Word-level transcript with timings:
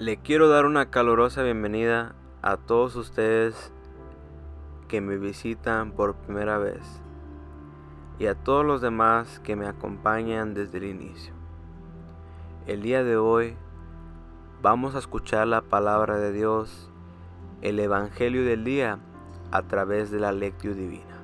Le 0.00 0.16
quiero 0.16 0.48
dar 0.48 0.64
una 0.64 0.86
calurosa 0.86 1.42
bienvenida 1.42 2.14
a 2.40 2.56
todos 2.56 2.96
ustedes 2.96 3.70
que 4.88 5.02
me 5.02 5.18
visitan 5.18 5.92
por 5.92 6.14
primera 6.14 6.56
vez 6.56 6.80
y 8.18 8.24
a 8.24 8.34
todos 8.34 8.64
los 8.64 8.80
demás 8.80 9.40
que 9.40 9.56
me 9.56 9.66
acompañan 9.66 10.54
desde 10.54 10.78
el 10.78 10.84
inicio. 10.84 11.34
El 12.66 12.80
día 12.80 13.04
de 13.04 13.18
hoy 13.18 13.56
vamos 14.62 14.94
a 14.94 15.00
escuchar 15.00 15.46
la 15.46 15.60
palabra 15.60 16.16
de 16.16 16.32
Dios, 16.32 16.90
el 17.60 17.78
Evangelio 17.78 18.42
del 18.42 18.64
día, 18.64 19.00
a 19.50 19.60
través 19.64 20.10
de 20.10 20.18
la 20.18 20.32
lectio 20.32 20.74
divina. 20.74 21.20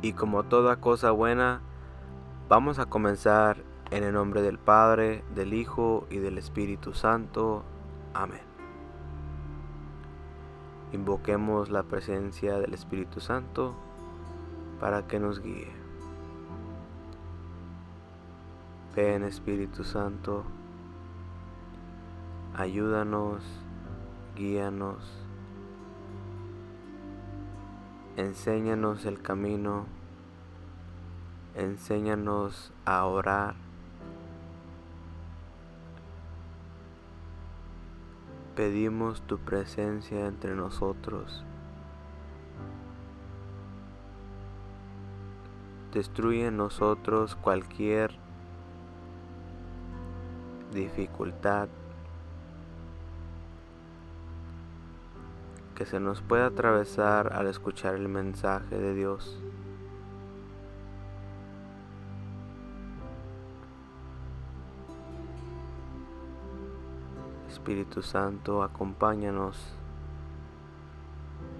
Y 0.00 0.14
como 0.14 0.44
toda 0.44 0.76
cosa 0.76 1.10
buena, 1.10 1.60
vamos 2.48 2.78
a 2.78 2.86
comenzar 2.86 3.69
en 3.90 4.04
el 4.04 4.12
nombre 4.12 4.40
del 4.40 4.58
Padre, 4.58 5.24
del 5.34 5.52
Hijo 5.52 6.06
y 6.10 6.18
del 6.18 6.38
Espíritu 6.38 6.94
Santo. 6.94 7.64
Amén. 8.14 8.40
Invoquemos 10.92 11.70
la 11.70 11.82
presencia 11.82 12.58
del 12.58 12.74
Espíritu 12.74 13.20
Santo 13.20 13.74
para 14.78 15.06
que 15.08 15.18
nos 15.18 15.40
guíe. 15.40 15.68
Ven 18.94 19.22
Espíritu 19.22 19.84
Santo, 19.84 20.42
ayúdanos, 22.56 23.42
guíanos, 24.34 24.98
enséñanos 28.16 29.04
el 29.06 29.22
camino, 29.22 29.86
enséñanos 31.54 32.72
a 32.84 33.06
orar 33.06 33.69
pedimos 38.54 39.22
tu 39.22 39.38
presencia 39.38 40.26
entre 40.26 40.54
nosotros. 40.54 41.44
Destruye 45.92 46.46
en 46.46 46.56
nosotros 46.56 47.36
cualquier 47.36 48.12
dificultad 50.72 51.68
que 55.74 55.86
se 55.86 55.98
nos 55.98 56.20
pueda 56.20 56.46
atravesar 56.46 57.32
al 57.32 57.46
escuchar 57.46 57.94
el 57.94 58.08
mensaje 58.08 58.78
de 58.78 58.94
Dios. 58.94 59.40
Espíritu 67.60 68.00
Santo, 68.00 68.62
acompáñanos, 68.62 69.54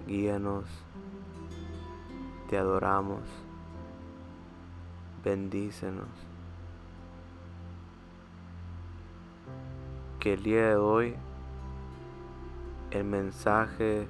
guíanos, 0.07 0.65
te 2.49 2.57
adoramos, 2.57 3.19
bendícenos. 5.23 6.07
Que 10.19 10.33
el 10.33 10.41
día 10.41 10.69
de 10.69 10.75
hoy 10.75 11.15
el 12.89 13.03
mensaje 13.03 14.07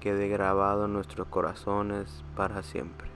quede 0.00 0.26
grabado 0.26 0.86
en 0.86 0.94
nuestros 0.94 1.28
corazones 1.28 2.24
para 2.34 2.64
siempre. 2.64 3.08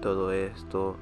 Todo 0.00 0.32
esto 0.32 0.96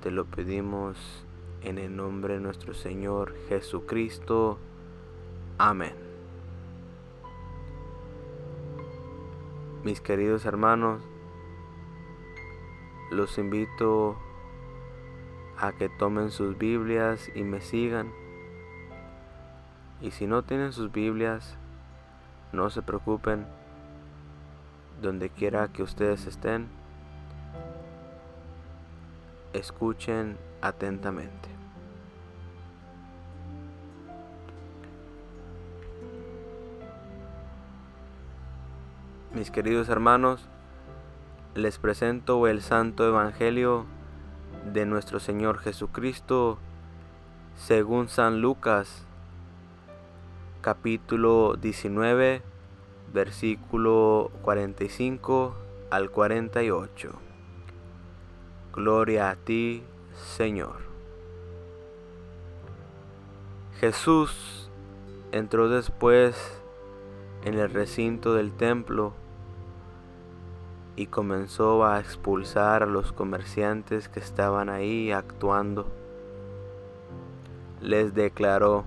te 0.00 0.10
lo 0.10 0.24
pedimos 0.24 1.25
en 1.66 1.78
el 1.78 1.96
nombre 1.96 2.34
de 2.34 2.40
nuestro 2.40 2.74
Señor 2.74 3.34
Jesucristo. 3.48 4.56
Amén. 5.58 5.94
Mis 9.82 10.00
queridos 10.00 10.44
hermanos, 10.46 11.02
los 13.10 13.36
invito 13.38 14.16
a 15.58 15.72
que 15.72 15.88
tomen 15.88 16.30
sus 16.30 16.56
Biblias 16.56 17.32
y 17.34 17.42
me 17.42 17.60
sigan. 17.60 18.12
Y 20.00 20.12
si 20.12 20.28
no 20.28 20.44
tienen 20.44 20.72
sus 20.72 20.92
Biblias, 20.92 21.56
no 22.52 22.70
se 22.70 22.82
preocupen, 22.82 23.44
donde 25.02 25.30
quiera 25.30 25.66
que 25.72 25.82
ustedes 25.82 26.26
estén, 26.26 26.68
escuchen 29.52 30.36
atentamente. 30.62 31.55
Mis 39.36 39.50
queridos 39.50 39.90
hermanos, 39.90 40.48
les 41.54 41.76
presento 41.76 42.46
el 42.46 42.62
Santo 42.62 43.06
Evangelio 43.06 43.84
de 44.72 44.86
nuestro 44.86 45.20
Señor 45.20 45.58
Jesucristo 45.58 46.56
según 47.54 48.08
San 48.08 48.40
Lucas, 48.40 49.04
capítulo 50.62 51.54
19, 51.60 52.40
versículo 53.12 54.30
45 54.40 55.54
al 55.90 56.10
48. 56.10 57.12
Gloria 58.72 59.28
a 59.28 59.36
ti, 59.36 59.82
Señor. 60.14 60.78
Jesús 63.80 64.70
entró 65.30 65.68
después 65.68 66.62
en 67.44 67.58
el 67.58 67.68
recinto 67.68 68.32
del 68.32 68.50
templo 68.52 69.12
y 70.96 71.06
comenzó 71.06 71.84
a 71.84 72.00
expulsar 72.00 72.82
a 72.82 72.86
los 72.86 73.12
comerciantes 73.12 74.08
que 74.08 74.18
estaban 74.18 74.70
ahí 74.70 75.12
actuando. 75.12 75.86
Les 77.82 78.14
declaró, 78.14 78.84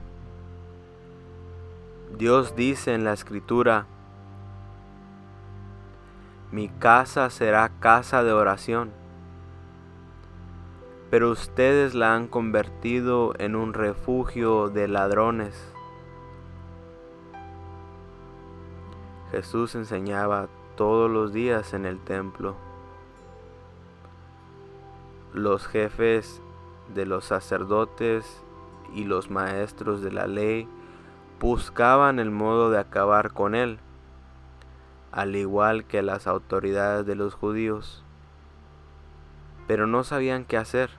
Dios 2.18 2.56
dice 2.56 2.96
en 2.96 3.04
la 3.04 3.14
escritura, 3.14 3.86
mi 6.52 6.68
casa 6.68 7.30
será 7.30 7.70
casa 7.80 8.24
de 8.24 8.34
oración, 8.34 8.92
pero 11.12 11.30
ustedes 11.30 11.94
la 11.94 12.16
han 12.16 12.28
convertido 12.28 13.34
en 13.38 13.56
un 13.56 13.74
refugio 13.74 14.70
de 14.70 14.88
ladrones. 14.88 15.72
Jesús 19.32 19.76
enseñaba 19.76 20.50
todos 20.80 21.12
los 21.12 21.34
días 21.34 21.74
en 21.74 21.86
el 21.86 22.00
templo. 22.00 22.56
Los 25.34 25.68
jefes 25.68 26.42
de 26.96 27.06
los 27.06 27.26
sacerdotes 27.26 28.42
y 28.96 29.04
los 29.04 29.30
maestros 29.30 30.02
de 30.02 30.14
la 30.14 30.26
ley 30.26 30.70
buscaban 31.42 32.18
el 32.18 32.32
modo 32.32 32.72
de 32.72 32.80
acabar 32.80 33.34
con 33.34 33.56
él, 33.56 33.80
al 35.12 35.36
igual 35.36 35.84
que 35.84 36.02
las 36.02 36.28
autoridades 36.28 37.06
de 37.06 37.16
los 37.16 37.34
judíos, 37.34 38.06
pero 39.68 39.86
no 39.86 40.06
sabían 40.06 40.46
qué 40.46 40.56
hacer, 40.56 40.92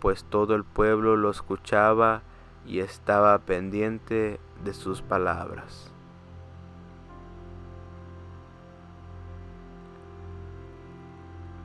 pues 0.00 0.24
todo 0.24 0.54
el 0.54 0.64
pueblo 0.64 1.18
lo 1.18 1.28
escuchaba 1.28 2.22
y 2.66 2.78
estaba 2.78 3.38
pendiente 3.40 4.40
de 4.64 4.72
sus 4.72 5.02
palabras. 5.02 5.92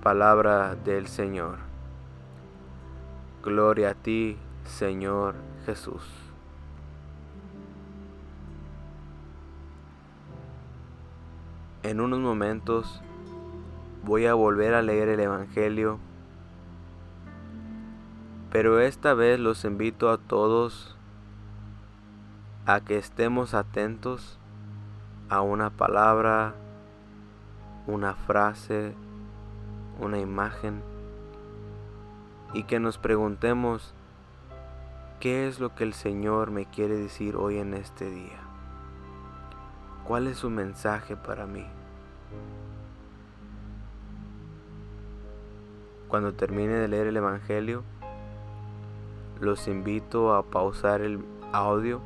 Palabra 0.03 0.75
del 0.75 1.07
Señor. 1.07 1.59
Gloria 3.41 3.91
a 3.91 3.93
ti, 3.93 4.37
Señor 4.65 5.35
Jesús. 5.65 6.03
En 11.83 12.01
unos 12.01 12.19
momentos 12.19 13.01
voy 14.03 14.25
a 14.25 14.33
volver 14.33 14.73
a 14.73 14.81
leer 14.81 15.07
el 15.07 15.21
Evangelio, 15.21 15.99
pero 18.51 18.81
esta 18.81 19.13
vez 19.13 19.39
los 19.39 19.63
invito 19.63 20.09
a 20.09 20.17
todos 20.17 20.97
a 22.65 22.81
que 22.81 22.97
estemos 22.97 23.53
atentos 23.53 24.37
a 25.29 25.39
una 25.39 25.69
palabra, 25.69 26.55
una 27.87 28.15
frase, 28.15 28.95
una 29.99 30.19
imagen 30.19 30.81
y 32.53 32.63
que 32.63 32.79
nos 32.79 32.97
preguntemos 32.97 33.93
qué 35.19 35.47
es 35.47 35.59
lo 35.59 35.73
que 35.75 35.83
el 35.83 35.93
Señor 35.93 36.51
me 36.51 36.65
quiere 36.65 36.95
decir 36.95 37.35
hoy 37.35 37.57
en 37.57 37.73
este 37.73 38.09
día. 38.09 38.39
¿Cuál 40.05 40.27
es 40.27 40.37
su 40.37 40.49
mensaje 40.49 41.15
para 41.15 41.45
mí? 41.45 41.65
Cuando 46.09 46.33
termine 46.33 46.73
de 46.73 46.87
leer 46.87 47.07
el 47.07 47.17
Evangelio, 47.17 47.83
los 49.39 49.67
invito 49.67 50.35
a 50.35 50.43
pausar 50.43 51.01
el 51.01 51.23
audio 51.53 52.01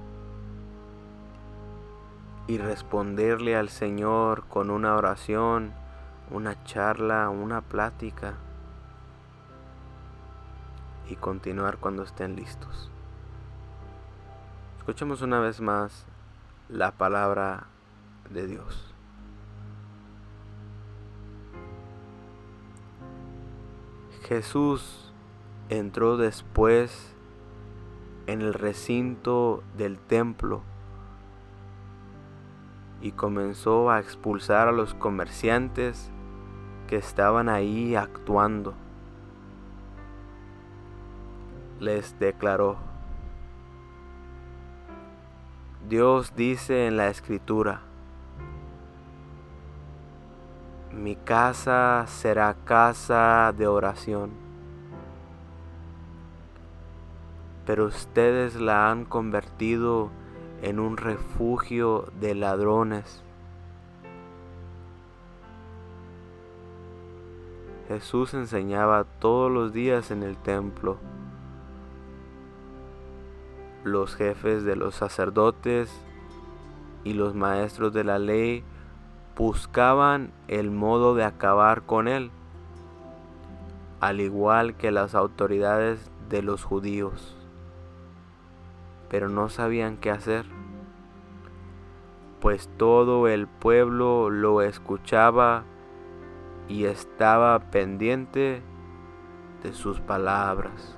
y 2.47 2.57
responderle 2.57 3.55
al 3.55 3.69
Señor 3.69 4.45
con 4.47 4.69
una 4.69 4.95
oración, 4.95 5.73
una 6.31 6.63
charla, 6.63 7.29
una 7.29 7.61
plática 7.61 8.35
y 11.09 11.15
continuar 11.15 11.77
cuando 11.77 12.03
estén 12.03 12.35
listos. 12.35 12.91
Escuchemos 14.79 15.21
una 15.21 15.39
vez 15.39 15.61
más 15.61 16.05
la 16.69 16.91
palabra 16.91 17.67
de 18.29 18.47
Dios. 18.47 18.93
Jesús 24.23 25.13
entró 25.69 26.17
después 26.17 27.13
en 28.25 28.41
el 28.41 28.53
recinto 28.53 29.63
del 29.77 29.97
templo 29.99 30.63
y 33.01 33.11
comenzó 33.11 33.89
a 33.89 33.99
expulsar 33.99 34.67
a 34.67 34.73
los 34.73 34.93
comerciantes 34.93 36.11
que 36.87 36.95
estaban 36.95 37.49
ahí 37.49 37.95
actuando. 37.95 38.73
Les 41.79 42.17
declaró, 42.17 42.77
Dios 45.87 46.33
dice 46.35 46.87
en 46.87 46.97
la 46.97 47.09
escritura, 47.09 47.81
mi 50.91 51.15
casa 51.15 52.05
será 52.07 52.55
casa 52.65 53.53
de 53.55 53.67
oración. 53.67 54.31
Pero 57.65 57.85
ustedes 57.85 58.55
la 58.55 58.89
han 58.89 59.05
convertido 59.05 60.09
en 60.61 60.79
un 60.79 60.97
refugio 60.97 62.11
de 62.19 62.33
ladrones. 62.33 63.23
Jesús 67.87 68.33
enseñaba 68.33 69.05
todos 69.05 69.49
los 69.49 69.71
días 69.71 70.11
en 70.11 70.21
el 70.21 70.35
templo. 70.35 70.97
Los 73.85 74.15
jefes 74.15 74.65
de 74.65 74.75
los 74.75 74.95
sacerdotes 74.95 75.89
y 77.05 77.13
los 77.13 77.33
maestros 77.33 77.93
de 77.93 78.03
la 78.03 78.19
ley 78.19 78.65
buscaban 79.37 80.31
el 80.49 80.69
modo 80.69 81.15
de 81.15 81.23
acabar 81.23 81.83
con 81.83 82.09
él, 82.09 82.29
al 84.01 84.19
igual 84.19 84.75
que 84.75 84.91
las 84.91 85.15
autoridades 85.15 86.11
de 86.27 86.41
los 86.41 86.65
judíos, 86.65 87.37
pero 89.09 89.29
no 89.29 89.47
sabían 89.47 89.95
qué 89.95 90.11
hacer, 90.11 90.45
pues 92.41 92.67
todo 92.77 93.29
el 93.29 93.47
pueblo 93.47 94.29
lo 94.29 94.61
escuchaba 94.61 95.63
y 96.67 96.85
estaba 96.85 97.59
pendiente 97.71 98.61
de 99.63 99.73
sus 99.73 99.99
palabras. 99.99 100.97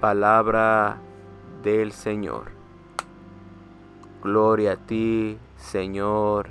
Palabra 0.00 0.98
del 1.62 1.92
Señor. 1.92 2.52
Gloria 4.22 4.72
a 4.72 4.76
ti, 4.76 5.38
Señor 5.56 6.48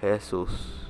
Jesús. 0.00 0.83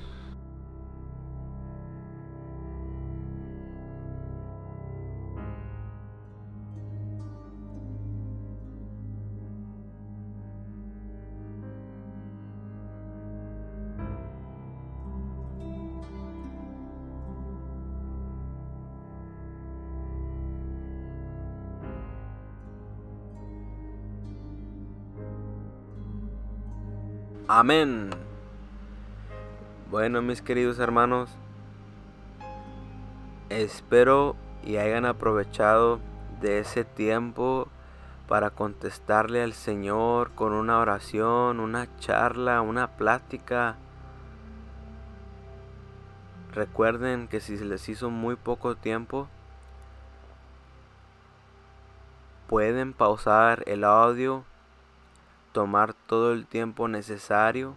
Amén. 27.46 28.08
Bueno, 29.90 30.22
mis 30.22 30.40
queridos 30.40 30.78
hermanos, 30.78 31.28
espero 33.50 34.34
y 34.64 34.78
hayan 34.78 35.04
aprovechado 35.04 36.00
de 36.40 36.60
ese 36.60 36.84
tiempo 36.84 37.68
para 38.28 38.48
contestarle 38.48 39.42
al 39.42 39.52
Señor 39.52 40.30
con 40.30 40.54
una 40.54 40.78
oración, 40.78 41.60
una 41.60 41.86
charla, 41.98 42.62
una 42.62 42.96
plática. 42.96 43.76
Recuerden 46.54 47.28
que 47.28 47.40
si 47.40 47.58
se 47.58 47.66
les 47.66 47.86
hizo 47.90 48.08
muy 48.08 48.36
poco 48.36 48.74
tiempo, 48.74 49.28
pueden 52.48 52.94
pausar 52.94 53.64
el 53.66 53.84
audio 53.84 54.46
tomar 55.54 55.94
todo 55.94 56.32
el 56.32 56.48
tiempo 56.48 56.88
necesario 56.88 57.76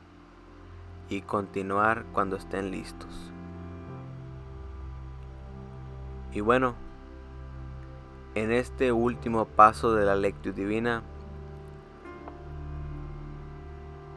y 1.09 1.21
continuar 1.21 2.05
cuando 2.11 2.35
estén 2.35 2.71
listos. 2.71 3.31
Y 6.33 6.41
bueno, 6.41 6.73
en 8.33 8.51
este 8.51 8.91
último 8.91 9.45
paso 9.45 9.93
de 9.93 10.05
la 10.05 10.15
lectura 10.15 10.55
divina, 10.55 11.03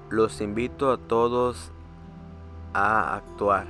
los 0.08 0.40
invito 0.40 0.90
a 0.90 0.96
todos 0.96 1.70
a 2.72 3.14
actuar. 3.14 3.66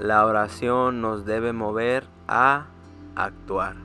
La 0.00 0.24
oración 0.24 1.02
nos 1.02 1.26
debe 1.26 1.52
mover 1.52 2.08
a 2.26 2.68
actuar. 3.16 3.83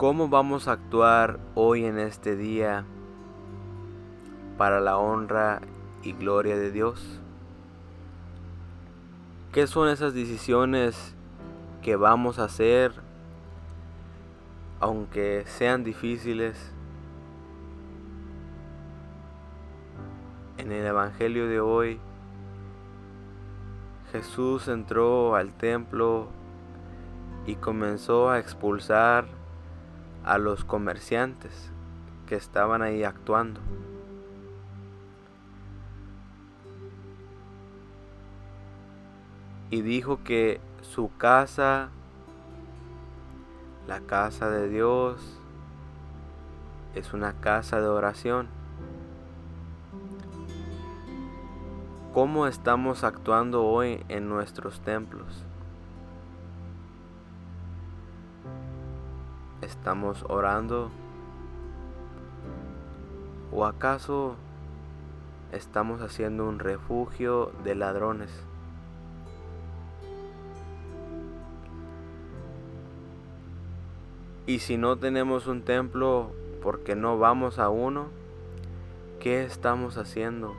¿Cómo 0.00 0.30
vamos 0.30 0.66
a 0.66 0.72
actuar 0.72 1.38
hoy 1.54 1.84
en 1.84 1.98
este 1.98 2.34
día 2.34 2.86
para 4.56 4.80
la 4.80 4.96
honra 4.96 5.60
y 6.02 6.14
gloria 6.14 6.56
de 6.56 6.70
Dios? 6.70 7.20
¿Qué 9.52 9.66
son 9.66 9.90
esas 9.90 10.14
decisiones 10.14 11.14
que 11.82 11.96
vamos 11.96 12.38
a 12.38 12.44
hacer 12.44 12.94
aunque 14.80 15.44
sean 15.44 15.84
difíciles? 15.84 16.72
En 20.56 20.72
el 20.72 20.86
Evangelio 20.86 21.46
de 21.46 21.60
hoy, 21.60 22.00
Jesús 24.12 24.66
entró 24.68 25.34
al 25.36 25.52
templo 25.52 26.28
y 27.44 27.56
comenzó 27.56 28.30
a 28.30 28.38
expulsar 28.38 29.39
a 30.24 30.38
los 30.38 30.64
comerciantes 30.64 31.70
que 32.26 32.36
estaban 32.36 32.82
ahí 32.82 33.04
actuando. 33.04 33.60
Y 39.70 39.82
dijo 39.82 40.22
que 40.24 40.60
su 40.82 41.10
casa, 41.16 41.90
la 43.86 44.00
casa 44.00 44.50
de 44.50 44.68
Dios, 44.68 45.38
es 46.94 47.12
una 47.12 47.34
casa 47.34 47.80
de 47.80 47.86
oración. 47.86 48.48
¿Cómo 52.12 52.48
estamos 52.48 53.04
actuando 53.04 53.64
hoy 53.64 54.04
en 54.08 54.28
nuestros 54.28 54.80
templos? 54.80 55.44
¿Estamos 59.70 60.24
orando? 60.28 60.90
¿O 63.52 63.64
acaso 63.64 64.34
estamos 65.52 66.02
haciendo 66.02 66.48
un 66.48 66.58
refugio 66.58 67.52
de 67.62 67.76
ladrones? 67.76 68.30
Y 74.46 74.58
si 74.58 74.76
no 74.76 74.98
tenemos 74.98 75.46
un 75.46 75.62
templo 75.62 76.32
porque 76.60 76.96
no 76.96 77.18
vamos 77.18 77.60
a 77.60 77.68
uno, 77.68 78.08
¿qué 79.20 79.44
estamos 79.44 79.98
haciendo? 79.98 80.52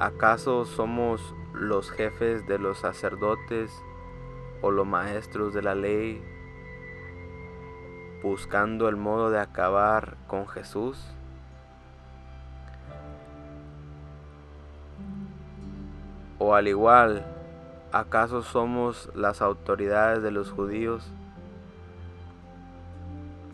¿Acaso 0.00 0.64
somos 0.64 1.34
los 1.52 1.90
jefes 1.90 2.46
de 2.46 2.58
los 2.58 2.78
sacerdotes 2.78 3.70
o 4.62 4.70
los 4.70 4.86
maestros 4.86 5.54
de 5.54 5.62
la 5.62 5.74
ley 5.74 6.22
buscando 8.22 8.88
el 8.88 8.96
modo 8.96 9.30
de 9.30 9.38
acabar 9.40 10.16
con 10.26 10.48
Jesús? 10.48 10.98
O 16.38 16.54
al 16.54 16.68
igual, 16.68 17.24
¿acaso 17.92 18.42
somos 18.42 19.10
las 19.14 19.42
autoridades 19.42 20.22
de 20.22 20.30
los 20.30 20.50
judíos 20.50 21.10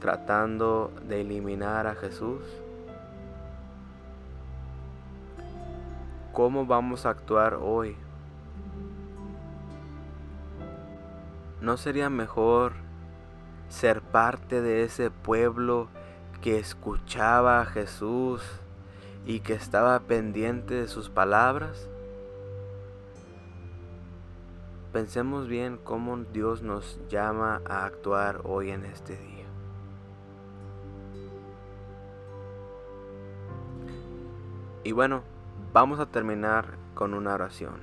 tratando 0.01 0.93
de 1.09 1.23
eliminar 1.23 1.87
a 1.87 1.95
Jesús? 1.95 2.43
¿Cómo 6.33 6.67
vamos 6.67 7.07
a 7.07 7.11
actuar 7.11 7.55
hoy? 7.55 7.97
¿No 11.65 11.79
sería 11.79 12.11
mejor 12.11 12.75
ser 13.71 14.03
parte 14.03 14.61
de 14.61 14.83
ese 14.83 15.11
pueblo 15.11 15.89
que 16.43 16.59
escuchaba 16.59 17.63
a 17.63 17.65
Jesús 17.65 18.43
y 19.25 19.41
que 19.41 19.55
estaba 19.55 19.99
pendiente 20.01 20.75
de 20.75 20.89
sus 20.89 21.09
palabras? 21.09 21.89
Pensemos 24.93 25.49
bien 25.49 25.79
cómo 25.83 26.19
Dios 26.19 26.61
nos 26.61 27.01
llama 27.09 27.63
a 27.67 27.87
actuar 27.87 28.43
hoy 28.45 28.69
en 28.69 28.85
este 28.85 29.17
día. 29.17 29.47
Y 34.83 34.93
bueno, 34.93 35.23
vamos 35.73 35.99
a 35.99 36.11
terminar 36.11 36.77
con 36.95 37.15
una 37.15 37.33
oración. 37.33 37.81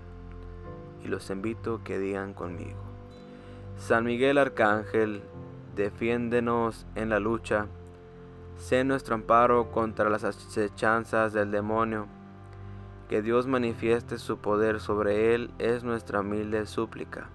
Y 1.03 1.07
los 1.07 1.31
invito 1.31 1.77
a 1.77 1.83
que 1.83 1.97
digan 1.97 2.35
conmigo. 2.35 2.90
San 3.81 4.05
Miguel 4.05 4.37
Arcángel, 4.37 5.23
defiéndenos 5.75 6.85
en 6.93 7.09
la 7.09 7.19
lucha. 7.19 7.65
Sé 8.55 8.83
nuestro 8.83 9.15
amparo 9.15 9.71
contra 9.71 10.07
las 10.07 10.23
acechanzas 10.23 11.33
del 11.33 11.49
demonio. 11.49 12.05
Que 13.09 13.23
Dios 13.23 13.47
manifieste 13.47 14.19
su 14.19 14.37
poder 14.37 14.79
sobre 14.81 15.33
él 15.33 15.49
es 15.57 15.83
nuestra 15.83 16.19
humilde 16.19 16.67
súplica. 16.67 17.29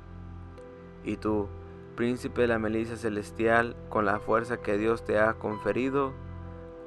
Y 1.02 1.16
tú, 1.16 1.48
príncipe 1.96 2.42
de 2.42 2.46
la 2.46 2.60
milicia 2.60 2.96
celestial, 2.96 3.74
con 3.88 4.04
la 4.04 4.20
fuerza 4.20 4.58
que 4.58 4.78
Dios 4.78 5.04
te 5.04 5.18
ha 5.18 5.34
conferido, 5.34 6.12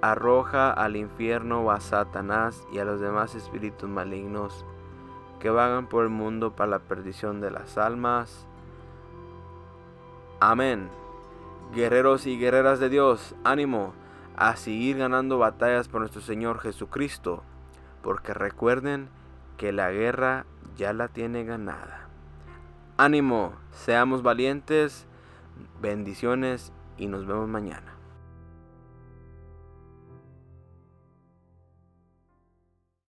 arroja 0.02 0.72
al 0.72 0.96
infierno 0.96 1.70
a 1.70 1.82
Satanás 1.82 2.66
y 2.72 2.80
a 2.80 2.86
los 2.86 3.02
demás 3.02 3.36
espíritus 3.36 3.90
malignos 3.90 4.66
que 5.42 5.50
vagan 5.50 5.88
por 5.88 6.06
el 6.06 6.10
mundo 6.10 6.56
para 6.56 6.72
la 6.72 6.80
perdición 6.80 7.42
de 7.42 7.52
las 7.52 7.78
almas. 7.78 8.49
Amén. 10.42 10.90
Guerreros 11.74 12.26
y 12.26 12.40
guerreras 12.40 12.80
de 12.80 12.88
Dios, 12.88 13.36
ánimo 13.44 13.94
a 14.38 14.56
seguir 14.56 14.98
ganando 14.98 15.38
batallas 15.38 15.90
por 15.90 16.00
nuestro 16.00 16.22
Señor 16.22 16.60
Jesucristo, 16.60 17.44
porque 18.02 18.34
recuerden 18.34 19.10
que 19.58 19.74
la 19.74 19.92
guerra 19.92 20.46
ya 20.78 20.94
la 20.94 21.10
tiene 21.10 21.44
ganada. 21.44 22.08
Ánimo, 22.96 23.52
seamos 23.74 24.24
valientes, 24.24 25.08
bendiciones 25.82 26.72
y 26.98 27.08
nos 27.08 27.26
vemos 27.26 27.50
mañana. 27.50 27.99